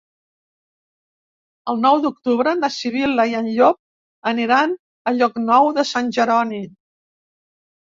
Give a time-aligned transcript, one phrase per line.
[1.73, 4.77] El nou d'octubre na Sibil·la i en Llop aniran
[5.15, 6.69] a Llocnou de Sant Jeroni.